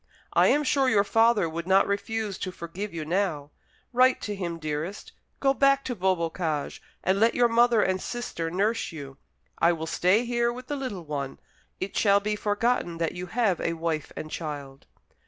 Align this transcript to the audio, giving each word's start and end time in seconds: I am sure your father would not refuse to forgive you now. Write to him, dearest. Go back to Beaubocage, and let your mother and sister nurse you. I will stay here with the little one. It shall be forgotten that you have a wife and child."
I 0.33 0.47
am 0.47 0.63
sure 0.63 0.89
your 0.89 1.03
father 1.03 1.47
would 1.47 1.67
not 1.67 1.85
refuse 1.85 2.39
to 2.39 2.51
forgive 2.51 2.91
you 2.91 3.05
now. 3.05 3.51
Write 3.93 4.19
to 4.21 4.33
him, 4.35 4.57
dearest. 4.57 5.11
Go 5.39 5.53
back 5.53 5.85
to 5.85 5.95
Beaubocage, 5.95 6.81
and 7.03 7.19
let 7.19 7.35
your 7.35 7.47
mother 7.47 7.83
and 7.83 8.01
sister 8.01 8.49
nurse 8.49 8.91
you. 8.91 9.17
I 9.59 9.73
will 9.73 9.85
stay 9.85 10.25
here 10.25 10.51
with 10.51 10.65
the 10.65 10.75
little 10.75 11.05
one. 11.05 11.39
It 11.79 11.95
shall 11.95 12.19
be 12.19 12.35
forgotten 12.35 12.97
that 12.97 13.11
you 13.11 13.27
have 13.27 13.61
a 13.61 13.73
wife 13.73 14.11
and 14.15 14.31
child." 14.31 14.87